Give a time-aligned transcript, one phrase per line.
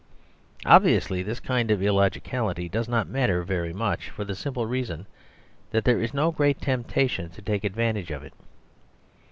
[0.65, 5.05] Obviously this kind of illogicality does not matter very much, for the simple reason
[5.69, 8.33] that there is no great temptation to take advantage of it.